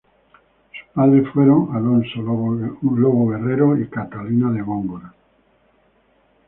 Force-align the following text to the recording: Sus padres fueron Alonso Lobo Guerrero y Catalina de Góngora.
Sus 0.71 0.93
padres 0.95 1.29
fueron 1.31 1.75
Alonso 1.75 2.23
Lobo 2.23 3.29
Guerrero 3.29 3.77
y 3.79 3.87
Catalina 3.87 4.49
de 4.51 4.61
Góngora. 4.63 5.13